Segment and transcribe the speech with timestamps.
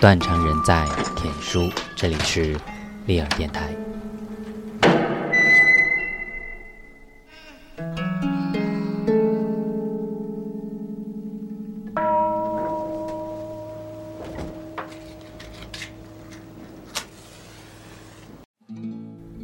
[0.00, 2.56] 断肠人在舔书，这里是
[3.04, 3.68] 利尔电台。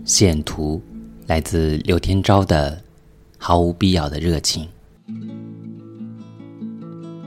[0.07, 0.83] 线图
[1.27, 2.83] 来自刘天昭的
[3.37, 4.67] 毫无必要的热情。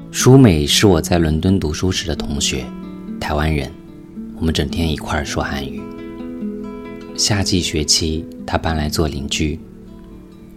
[0.09, 2.65] 舒美是我在伦敦读书时的同学，
[3.29, 3.71] 台湾人，
[4.37, 5.79] 我们整天一块儿说汉语。
[7.15, 9.59] 夏季学期，他搬来做邻居。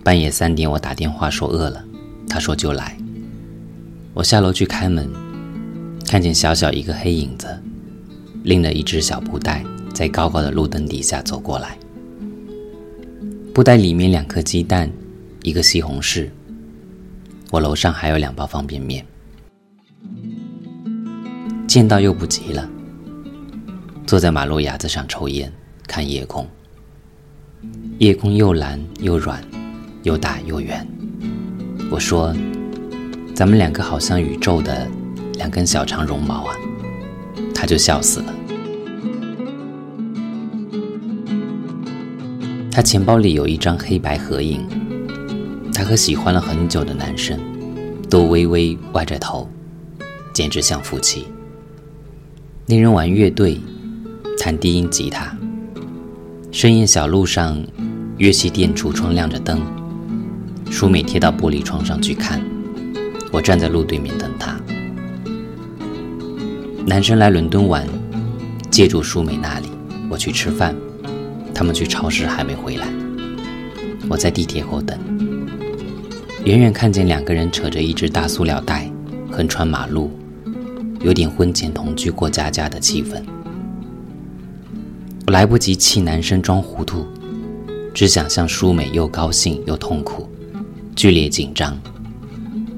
[0.03, 1.85] 半夜三点，我打电话说饿了，
[2.27, 2.97] 他说就来。
[4.15, 5.07] 我下楼去开门，
[6.07, 7.47] 看见小小一个黑影子，
[8.43, 11.77] 拎了一只小布袋，在高高的路灯底下走过来。
[13.53, 14.91] 布袋里面两颗鸡蛋，
[15.43, 16.31] 一个西红柿。
[17.51, 19.05] 我楼上还有两包方便面。
[21.73, 22.69] 见到又不急了，
[24.07, 25.51] 坐在马路牙子上抽烟，
[25.87, 26.47] 看夜空。
[27.97, 29.43] 夜空又蓝又软，
[30.03, 30.87] 又大又圆。
[31.91, 32.37] 我说
[33.35, 34.87] ：“咱们两个好像宇宙的
[35.37, 36.55] 两根小长绒毛啊。”
[37.57, 38.35] 他就笑死了。
[42.71, 44.61] 他钱包里有一张黑白合影，
[45.73, 47.41] 他和喜欢了很久的男生
[48.11, 49.49] 都微微歪着头，
[50.35, 51.25] 简直像夫妻。
[52.65, 53.61] 那人玩乐队，
[54.39, 55.37] 弹低音吉他。
[56.53, 57.61] 深夜小路上，
[58.19, 59.61] 乐器店橱窗亮着灯，
[60.71, 62.41] 淑美贴到玻璃窗上去看。
[63.33, 64.57] 我站在路对面等他。
[66.87, 67.85] 男生来伦敦玩，
[68.71, 69.67] 借住淑美那里。
[70.09, 70.77] 我去吃饭，
[71.53, 72.87] 他们去超市还没回来。
[74.09, 74.97] 我在地铁口等，
[76.45, 78.89] 远远看见两个人扯着一只大塑料袋，
[79.33, 80.11] 横穿马路。
[81.05, 83.21] 有点婚前同居过家家的气氛，
[85.27, 87.05] 我来不及气男生装糊涂，
[87.93, 90.29] 只想向淑美又高兴又痛苦，
[90.95, 91.77] 剧烈紧张，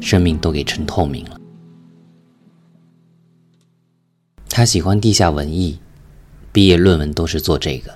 [0.01, 1.39] 生命都给撑透明了。
[4.49, 5.79] 他喜欢地下文艺，
[6.51, 7.93] 毕业论文都是做这个，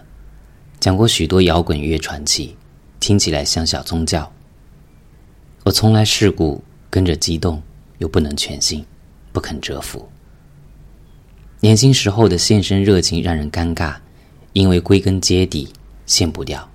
[0.78, 2.54] 讲过许多摇滚乐传奇，
[3.00, 4.30] 听起来像小宗教。
[5.64, 7.62] 我从来世故，跟着激动，
[7.96, 8.84] 又不能全信，
[9.32, 10.06] 不肯折服。
[11.60, 13.96] 年轻时候的献身热情让人尴尬，
[14.52, 15.72] 因为归根结底
[16.06, 16.68] 献不掉。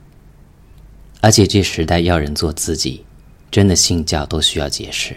[1.22, 3.06] 而且这时代要人做自己，
[3.50, 5.16] 真的信教都需要解释。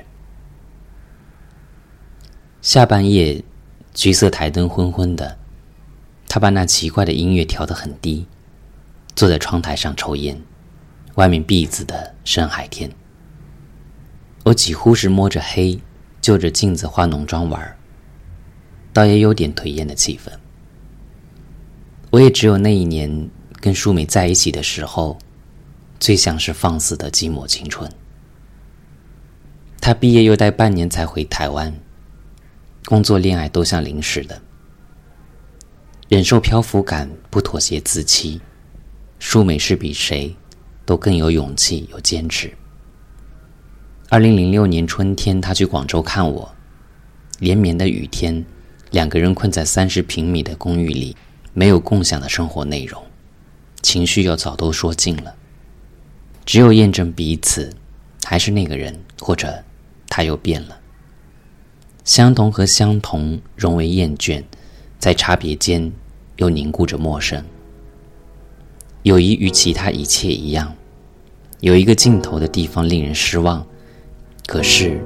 [2.63, 3.43] 下半夜，
[3.93, 5.37] 橘色台灯昏昏的，
[6.29, 8.25] 他把那奇怪的音乐调得很低，
[9.17, 10.41] 坐在窗台上抽烟，
[11.17, 12.89] 外面碧紫的深海天。
[14.45, 15.81] 我几乎是摸着黑，
[16.21, 17.77] 就着镜子化浓妆玩儿。
[18.97, 20.33] 倒也有点颓艳的气氛。
[22.09, 23.29] 我也只有那一年
[23.61, 25.19] 跟淑美在一起的时候，
[26.01, 27.93] 最像是放肆的寂寞青春。
[29.83, 31.79] 他毕业又待半年才回台湾，
[32.87, 34.41] 工作、恋爱都像临时的，
[36.09, 38.41] 忍受漂浮感，不妥协自欺。
[39.19, 40.35] 淑美是比谁
[40.87, 42.51] 都更有勇气、有坚持。
[44.09, 46.51] 二零零六年春天，他去广州看我，
[47.41, 48.43] 连绵的雨天。
[48.97, 51.15] 两个人困在三十平米的公寓里，
[51.53, 53.03] 没有共享的生活内容，
[53.83, 55.35] 情绪又早都说尽了，
[56.47, 57.71] 只有验证彼此
[58.25, 59.63] 还是那个人，或者
[60.09, 60.79] 他又变了。
[62.07, 64.43] 相同和相同融为厌倦，
[64.99, 65.93] 在差别间
[66.37, 67.45] 又凝固着陌生。
[69.03, 70.75] 友谊与其他一切一样，
[71.61, 73.67] 有一个尽头的地方令人失望，
[74.47, 74.99] 可是。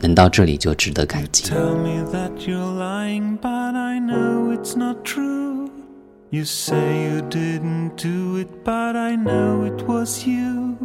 [0.00, 1.44] 能到这里就值得感激。
[1.50, 5.70] Tell me that you're lying, but I know it's not true.
[6.30, 10.76] You say you didn't do it, but I know it was you.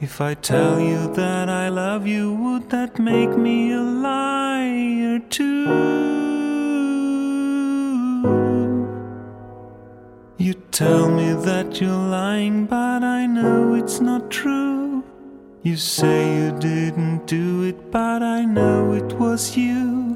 [0.00, 5.68] If I tell you that I love you, would that make me a liar too?
[10.38, 14.85] You tell me that you're lying, but I know it's not true.
[15.67, 20.15] You say you didn't do it, but I know it was you.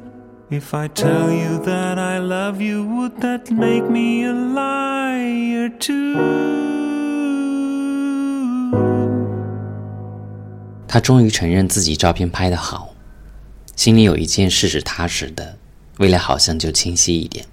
[0.50, 6.16] If I tell you that I love you, would that make me a liar too?
[10.88, 12.96] 他终于承认自己照片拍得好，
[13.76, 15.58] 心里有一件事是踏实的，
[15.98, 17.46] 未来好像就清晰一点。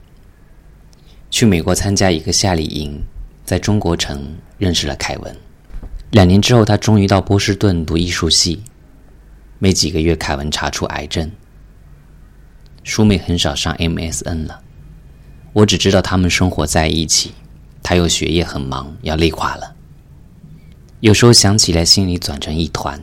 [1.30, 3.02] 去美国参加一个夏令营，
[3.44, 5.36] 在中国城认识了凯文。
[6.10, 8.62] 两年之后，他终于到波士顿读艺术系。
[9.58, 11.30] 没几个月，凯文查出癌症。
[12.82, 14.62] 舒美很少上 MSN 了，
[15.52, 17.32] 我只知道他们生活在一起，
[17.82, 19.74] 他又学业很忙，要累垮了。
[21.00, 23.02] 有时候想起来，心里转成一团，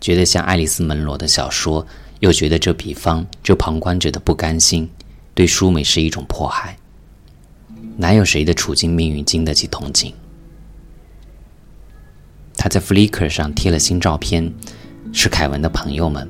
[0.00, 1.84] 觉得像爱丽丝·门罗的小说，
[2.20, 4.88] 又觉得这比方这旁观者的不甘心，
[5.34, 6.76] 对舒美是一种迫害。
[7.96, 10.14] 哪有谁的处境命运经得起同情？
[12.64, 14.50] 他在 Flickr 上贴了新照片，
[15.12, 16.26] 是凯文的朋友们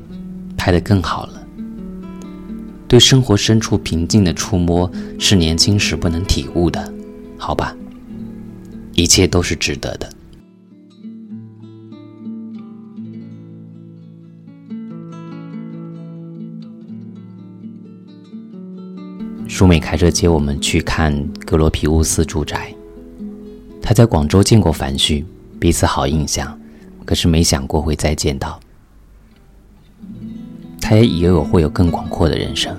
[0.56, 1.46] 拍的更好了。
[2.88, 6.92] 对生活深处平静的触摸，是年轻时不能体悟的，
[7.38, 7.72] 好吧？
[8.94, 10.10] 一切都是值得的。
[19.46, 21.16] 舒美开车接我们去看
[21.46, 22.74] 格罗皮乌斯住宅。
[23.80, 25.24] 他在广州见过樊旭，
[25.58, 26.58] 彼此好印象，
[27.04, 28.60] 可是没想过会再见到。
[30.80, 32.78] 他也以为我会有更广阔的人生。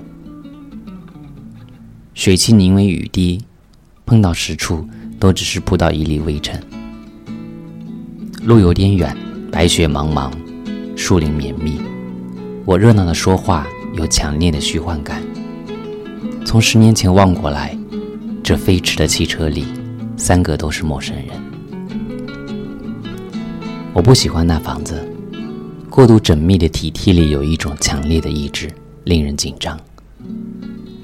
[2.13, 3.43] 水汽凝为雨滴，
[4.05, 4.87] 碰到实处
[5.19, 6.61] 都只是扑到一粒微尘。
[8.43, 9.15] 路有点远，
[9.51, 10.31] 白雪茫茫，
[10.95, 11.81] 树林绵密。
[12.63, 15.21] 我热闹的说话，有强烈的虚幻感。
[16.45, 17.75] 从十年前望过来，
[18.43, 19.65] 这飞驰的汽车里，
[20.15, 21.44] 三个都是陌生人。
[23.95, 25.01] 我不喜欢那房子，
[25.89, 28.69] 过度缜密的体贴里有一种强烈的意志，
[29.05, 29.79] 令人紧张。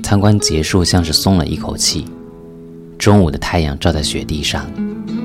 [0.03, 2.03] 参观结束，像是松了一口气。
[2.97, 4.69] 中午的太阳照在雪地上，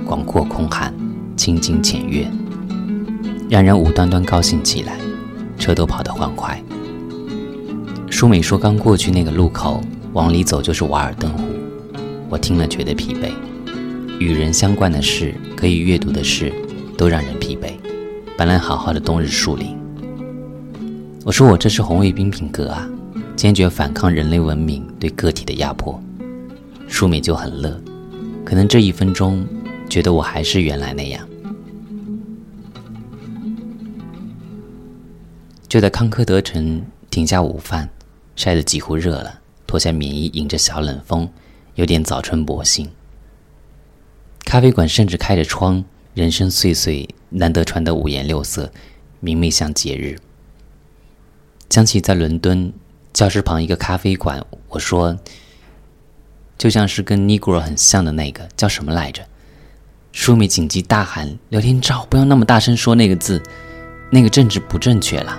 [0.05, 0.95] 广阔空寒，
[1.37, 2.31] 清静浅月，
[3.51, 4.97] 让人无端端高兴起来。
[5.59, 6.63] 车都跑得欢快。
[8.09, 9.83] 舒美说：“刚过去那个路口。”
[10.15, 11.43] 往里走就是瓦尔登湖，
[12.31, 13.33] 我听了觉得疲惫。
[14.21, 16.53] 与人相关的事，可以阅读的事，
[16.97, 17.73] 都让人疲惫。
[18.37, 19.77] 本来好好的冬日树林，
[21.25, 22.89] 我说我这是红卫兵品格啊，
[23.35, 26.01] 坚决反抗人类文明对个体的压迫。
[26.89, 27.81] 舒美就很乐，
[28.45, 29.47] 可能这一分钟，
[29.89, 31.27] 觉得我还是原来那样。
[35.69, 37.89] 就在康科德城停下午饭，
[38.37, 39.41] 晒得几乎热了。
[39.67, 41.29] 脱下棉衣，迎着小冷风，
[41.75, 42.89] 有点早春薄幸。
[44.45, 45.85] 咖啡馆甚至开着窗，
[46.17, 48.73] 人声碎碎，难得穿得五颜六色，
[49.21, 50.17] 明媚像节日。
[51.69, 52.73] 想起在伦敦
[53.13, 55.19] 教室旁一个咖啡馆，我说，
[56.57, 59.27] 就像是跟 Negro 很像的那个叫什么来着？
[60.11, 63.43] 舒美紧急大喊：“聊天照，不要那么大声说那个字，
[64.11, 65.39] 那个政治不正确了。”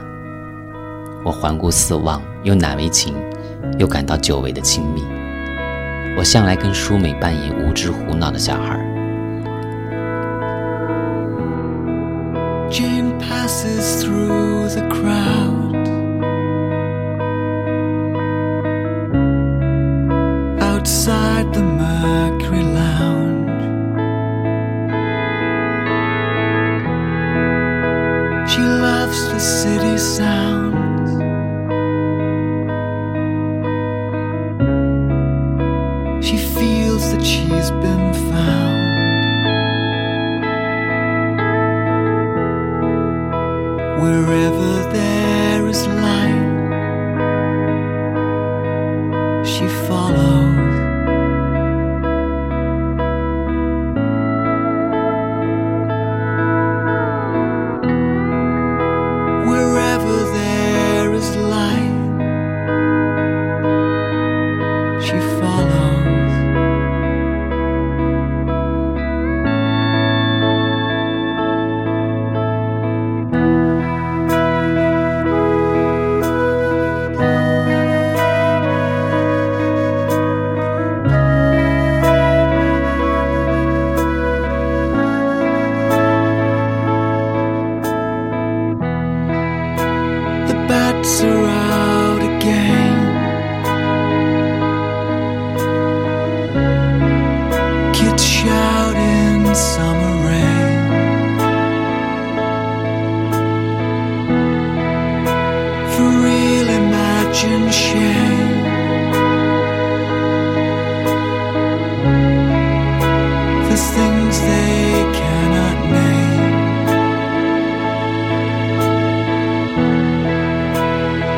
[1.25, 3.15] 我环顾四望，又难为情。
[3.79, 5.01] 又感到久违的亲密。
[6.15, 8.96] 我向来跟舒美扮演无知胡闹的小孩。
[12.69, 15.87] Jane passes through the crowd.
[20.61, 23.61] Outside the Mercury Lounge,
[28.51, 30.86] she loves the city sound.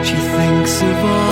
[0.10, 1.28] she thinks of all.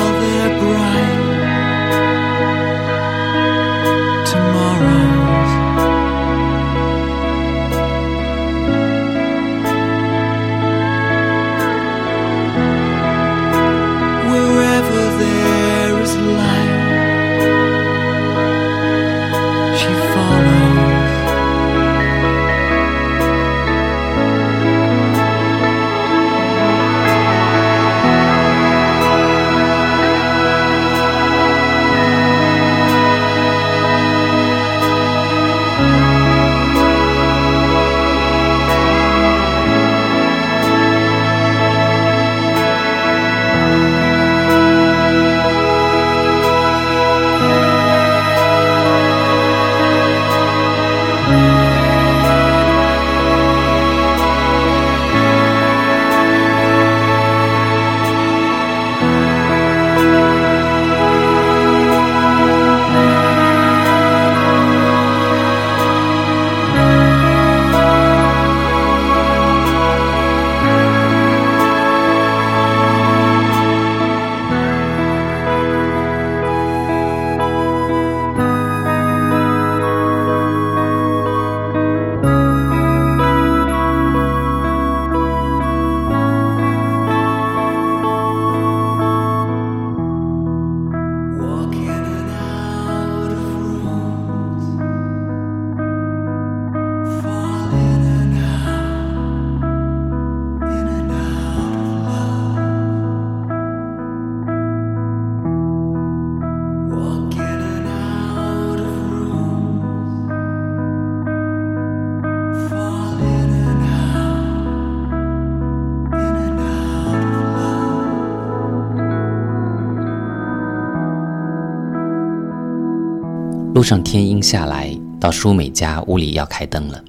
[123.87, 127.01] 上天阴下来，到舒美家屋里要开灯了。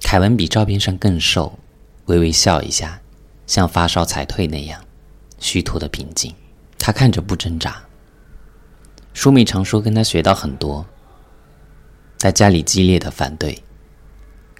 [0.00, 1.58] 凯文比照片上更瘦，
[2.04, 3.00] 微微笑一下，
[3.44, 4.80] 像发烧才退那样，
[5.40, 6.32] 虚脱的平静。
[6.78, 7.82] 他看着不挣扎。
[9.12, 10.86] 舒美常说跟他学到很多，
[12.16, 13.60] 在家里激烈的反对。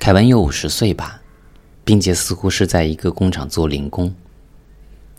[0.01, 1.23] 凯文有五十岁吧，
[1.85, 4.13] 并且似乎是在一个工厂做零工。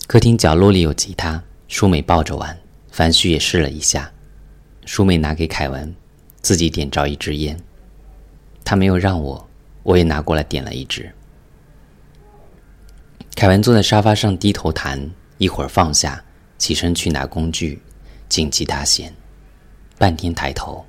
[0.08, 2.60] 客厅角落里有吉他，舒美抱着玩，
[2.92, 4.12] 樊旭也试了一下。
[4.92, 5.96] 舒美拿给凯文，
[6.42, 7.56] 自己点着一支烟。
[8.66, 9.48] 他没有让我，
[9.84, 11.08] 我也拿过来点了一支。
[13.36, 15.00] 凯文坐在沙发上低头弹，
[15.38, 16.20] 一会儿放下，
[16.58, 17.80] 起身去拿工具，
[18.28, 19.14] 进吉他弦，
[20.00, 20.84] 半天抬头，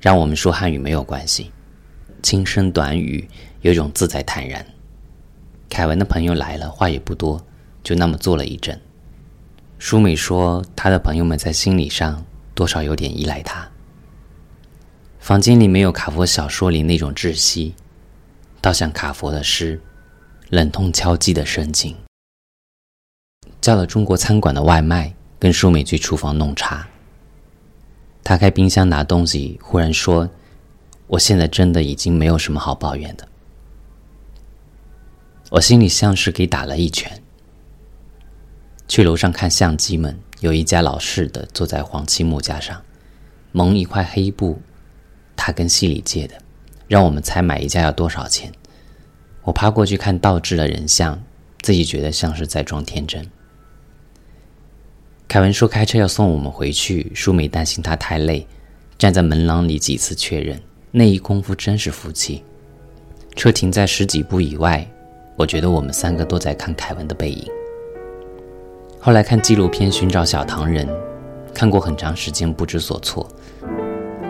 [0.00, 1.52] 让我们说汉语没有关系，
[2.24, 3.28] 轻声短语，
[3.60, 4.66] 有种自在坦然。
[5.68, 7.40] 凯文的朋友来了，话也不多，
[7.84, 8.78] 就那么坐了一阵。
[9.78, 12.26] 舒美说，他的朋友们在心理上。
[12.60, 13.66] 多少有点依赖他。
[15.18, 17.74] 房间里没有卡佛小说里那种窒息，
[18.60, 19.80] 倒像卡佛的诗，
[20.50, 21.96] 冷痛敲击的深情。
[23.62, 26.86] 叫了中国餐馆的外卖，跟淑美去厨房弄茶。
[28.22, 30.28] 打开冰箱拿东西，忽然说
[31.08, 33.26] ：“我现在真的已经没有什么好抱怨的。”
[35.52, 37.22] 我心里像是给打了一拳。
[38.86, 40.20] 去楼上看相机们。
[40.40, 42.82] 有一家老式的坐在黄漆木架上，
[43.52, 44.60] 蒙一块黑布，
[45.36, 46.34] 他跟戏里借的，
[46.88, 48.50] 让我们猜买一家要多少钱。
[49.42, 51.22] 我爬过去看倒置的人像，
[51.60, 53.26] 自己觉得像是在装天真。
[55.28, 58.46] 凯文说开车要送我们回去，舒美担心他太累，
[58.98, 62.42] 站在门廊里几次确认，那一功夫真是夫妻。
[63.36, 64.90] 车停在十几步以外，
[65.36, 67.59] 我觉得我们三个都在看凯文的背影。
[69.02, 70.86] 后来看纪录片《寻找小唐人》，
[71.54, 73.26] 看过很长时间不知所措，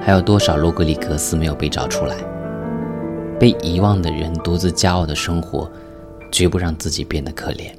[0.01, 2.15] 还有多少罗格里格斯没有被找出来？
[3.37, 5.69] 被遗忘的人独自骄傲的生活，
[6.31, 7.73] 绝不让自己变得可怜。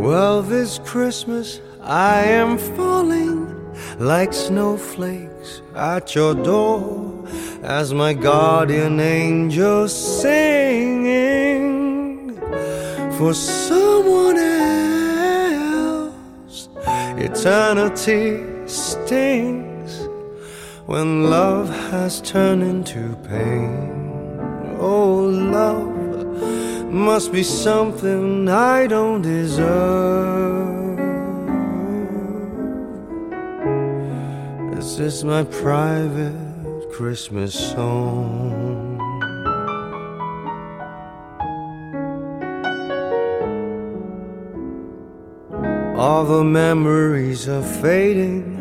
[0.00, 3.48] Well, this Christmas I am falling
[3.98, 6.80] like snowflakes at your door
[7.62, 11.18] as my guardian angel singing
[13.18, 14.57] for someone else.
[17.20, 20.08] Eternity stings
[20.86, 24.38] when love has turned into pain.
[24.78, 25.98] Oh, love
[26.92, 30.96] must be something I don't deserve.
[34.76, 38.87] This is my private Christmas song.
[45.98, 48.54] All the memories are fading.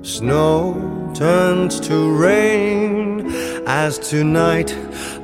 [0.00, 3.30] Snow turns to rain
[3.66, 4.74] as tonight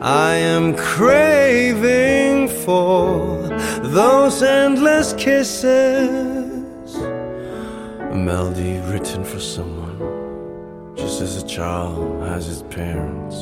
[0.03, 3.49] I am craving for
[3.81, 6.95] those endless kisses.
[6.95, 13.37] A melody written for someone, just as a child has his parents.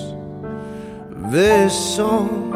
[1.32, 2.54] This song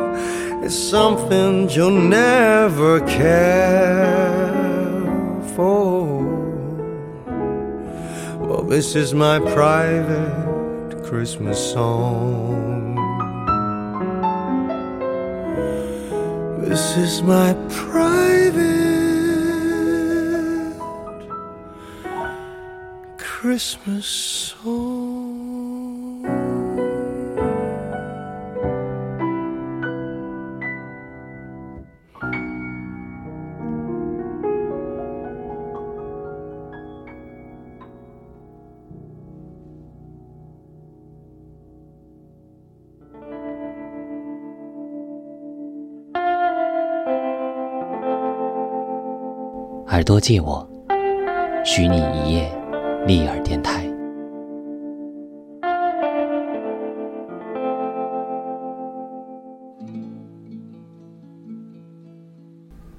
[0.63, 4.60] is something you'll never care
[8.71, 12.95] this is my private Christmas song.
[16.61, 18.61] This is my private
[23.19, 24.80] Christmas song.
[49.91, 50.65] 耳朵借我，
[51.65, 52.49] 许你一夜
[53.09, 53.85] 立耳电台。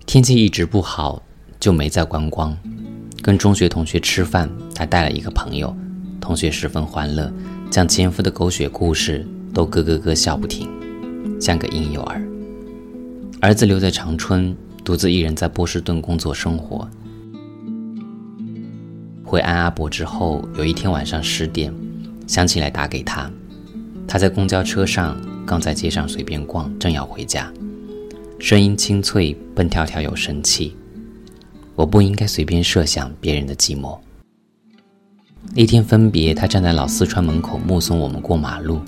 [0.06, 1.24] 天气一直不好，
[1.62, 2.54] 就没再观光。
[3.22, 5.74] 跟中学同学吃饭，他带了一个朋友，
[6.20, 7.32] 同学十分欢乐，
[7.70, 10.70] 将前夫的狗血故事都咯咯咯笑不停，
[11.40, 12.22] 像个婴幼儿。
[13.40, 14.54] 儿子留在长春。
[14.92, 16.86] 独自一人在波士顿工作生活。
[19.24, 21.74] 回安阿伯之后，有一天晚上十点，
[22.28, 23.32] 想起来打给他。
[24.06, 27.50] 他在公交车上，刚在街上随便逛，正要回家，
[28.38, 30.76] 声音清脆，蹦跳跳有生气。
[31.74, 33.98] 我不应该随便设想别人的寂寞。
[35.56, 38.82] 那天分别，他站在老四川门口目送我们过马路。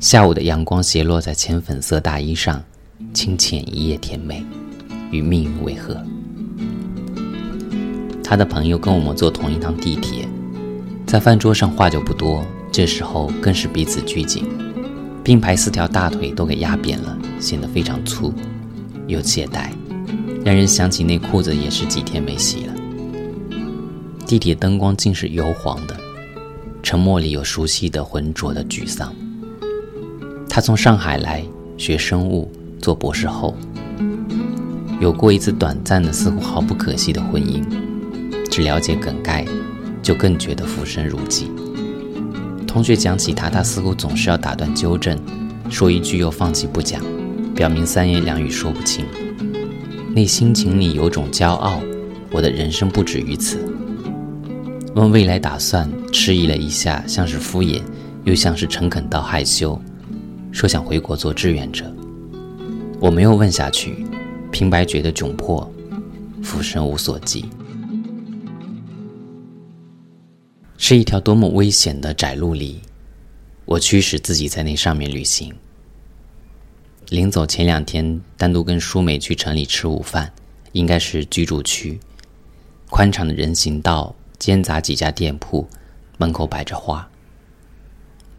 [0.00, 2.64] 下午的阳光斜落在浅粉色大衣上，
[3.12, 4.42] 清浅一夜甜美，
[5.10, 5.96] 与命运为何？
[8.22, 10.28] 他的朋友跟我们坐同一趟地铁，
[11.06, 14.44] 在饭桌上话就不多，这时候更是彼此拘谨，
[15.24, 18.32] 并排四条大腿都给压扁了，显得非常粗，
[19.06, 19.70] 又懈怠，
[20.44, 22.74] 让人想起那裤子也是几天没洗了。
[24.26, 25.96] 地铁灯光竟是油黄的，
[26.82, 29.10] 沉默里有熟悉的浑浊的沮丧。
[30.50, 31.42] 他从上海来
[31.78, 33.56] 学生物，做博士后，
[35.00, 37.62] 有过一次短暂的、似乎毫不可惜的婚姻，
[38.50, 39.46] 只了解梗概，
[40.02, 41.50] 就更觉得浮生如寄。
[42.66, 45.16] 同学讲起他，他似乎总是要打断纠正，
[45.70, 47.00] 说一句又放弃不讲，
[47.54, 49.04] 表明三言两语说不清。
[50.14, 51.80] 内心情里有种骄傲，
[52.32, 53.58] 我的人生不止于此。
[54.96, 57.80] 问未来打算，迟疑了一下，像是敷衍，
[58.24, 59.80] 又像是诚恳到害羞，
[60.50, 61.84] 说想回国做志愿者。
[62.98, 64.04] 我没有问下去，
[64.50, 65.70] 平白觉得窘迫，
[66.42, 67.48] 浮生无所寄。
[70.76, 72.80] 是一条多么危险的窄路里，
[73.64, 75.54] 我驱使自己在那上面旅行。
[77.08, 80.32] 临走前两天，单独跟舒美去城里吃午饭，
[80.72, 81.98] 应该是居住区，
[82.90, 84.14] 宽敞的人行道。
[84.38, 85.68] 间杂几家店铺，
[86.16, 87.10] 门口摆着花。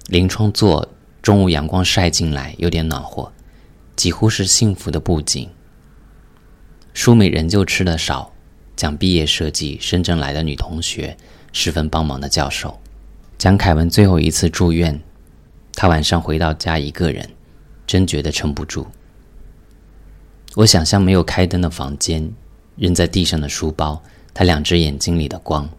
[0.08, 0.88] 临窗坐，
[1.22, 3.30] 中午阳光晒进来，有点暖和，
[3.98, 5.50] 几乎是幸福的布景。
[6.94, 8.32] 舒美仍旧吃的少，
[8.76, 11.16] 讲毕业设计，深圳来的女同学，
[11.54, 12.80] 十分帮忙的教授。
[13.38, 15.00] 讲凯文最后一次住院，
[15.74, 17.30] 他晚上回到家一个人，
[17.88, 18.86] 真觉得撑不住。
[20.56, 22.30] 我想象没有开灯的房间，
[22.76, 24.02] 扔在地上的书包，
[24.34, 25.70] 他两只眼睛里的光。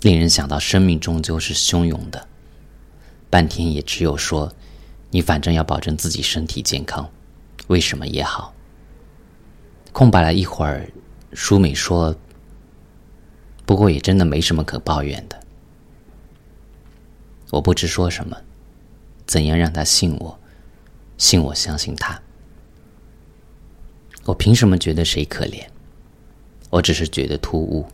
[0.00, 2.26] 令人想到，生命终究是汹涌的。
[3.30, 4.52] 半天也只有说
[5.10, 7.08] ：“你反正要保证自己身体健康，
[7.68, 8.51] 为什么也好。”
[9.92, 10.90] 空白了一会儿，
[11.32, 12.16] 舒美说
[13.66, 15.38] ：“不过也真的没什么可抱怨的。”
[17.52, 18.36] 我不知说什么，
[19.26, 20.38] 怎样让他信我，
[21.18, 22.20] 信我相信他。
[24.24, 25.66] 我凭什么觉得谁可怜？
[26.70, 27.86] 我只是觉得突兀。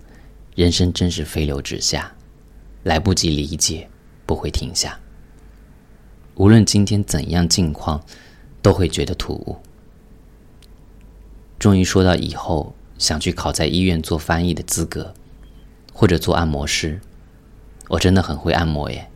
[0.55, 2.13] 人生真是飞流直下，
[2.83, 3.89] 来不及理解，
[4.27, 4.99] 不会停下。
[6.35, 8.01] 无论今天怎样境况，
[8.61, 9.57] 都会觉得突兀。
[11.59, 15.13] 终于说到以后想去考在医院做翻译的资格，
[15.93, 17.01] 或者做按摩师。
[17.89, 19.11] 我真的很会按摩耶，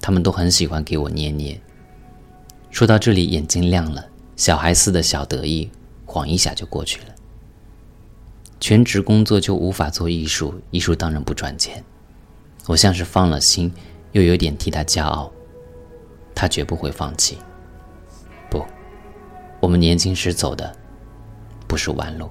[0.00, 1.60] 他们都很喜欢给我捏捏。
[2.70, 5.70] 说到这里，眼睛亮了，小孩似的小得意，
[6.06, 7.06] 晃一下就过去了。
[8.60, 11.82] 全职工作就无法做艺术，艺术当然不赚钱。
[12.66, 13.72] 我像是放了心，
[14.12, 15.32] 又有点替他骄傲。
[16.34, 17.38] 他绝不会放弃。
[18.48, 18.64] 不，
[19.60, 20.76] 我们年轻时走的
[21.72, 22.28] 不是弯路。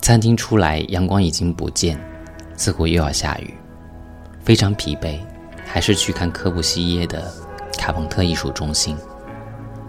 [0.00, 2.00] 餐厅出来，阳光已经不见，
[2.56, 3.54] 似乎又要下雨。
[4.40, 5.18] 非常疲惫，
[5.66, 7.30] 还是去看科布西耶的
[7.76, 8.96] 卡彭特艺术中心，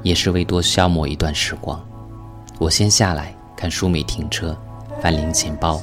[0.03, 1.81] 也是为多消磨一段时光。
[2.57, 4.53] 我先下来看舒美停车，
[4.99, 5.81] 翻零钱包，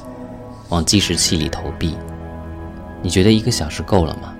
[0.69, 1.97] 往计时器里投币。
[3.01, 4.35] 你觉得一个小时够了吗？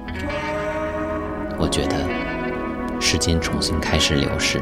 [1.58, 4.62] 我觉得时间重新开始流逝。